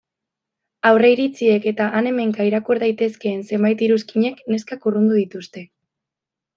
Aurreiritziek 0.91 1.67
eta 1.73 1.91
han-hemenka 1.99 2.49
irakur 2.49 2.83
daitezkeen 2.87 3.47
zenbait 3.53 3.87
iruzkinek 3.91 4.45
neskak 4.53 4.93
urrundu 4.93 5.23
dituzte. 5.25 5.69